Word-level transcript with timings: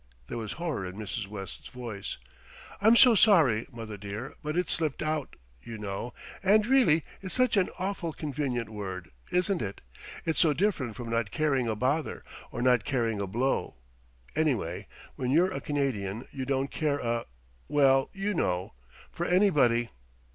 There 0.25 0.37
was 0.39 0.53
horror 0.53 0.83
in 0.87 0.95
Mrs. 0.97 1.27
West's 1.27 1.67
voice. 1.67 2.17
"I'm 2.81 2.95
so 2.95 3.13
sorry, 3.13 3.67
mother 3.71 3.97
dear; 3.97 4.33
but 4.41 4.57
it 4.57 4.67
slipped 4.67 5.03
out, 5.03 5.35
you 5.61 5.77
know, 5.77 6.15
and 6.41 6.65
really 6.65 7.03
it's 7.21 7.35
such 7.35 7.55
an 7.55 7.69
awfully 7.77 8.13
convenient 8.17 8.67
word, 8.69 9.11
isn't 9.29 9.61
it? 9.61 9.81
It's 10.25 10.39
so 10.39 10.53
different 10.53 10.95
from 10.95 11.11
not 11.11 11.29
caring 11.29 11.67
a 11.67 11.75
bother, 11.75 12.23
or 12.51 12.63
not 12.63 12.83
caring 12.83 13.21
a 13.21 13.27
blow. 13.27 13.75
Anyway, 14.35 14.87
when 15.17 15.29
you're 15.29 15.53
a 15.53 15.61
Canadian 15.61 16.25
you 16.31 16.45
don't 16.47 16.71
care 16.71 16.97
a 16.97 17.27
well 17.67 18.09
you 18.11 18.33
know, 18.33 18.73
for 19.11 19.25
anybody. 19.27 19.89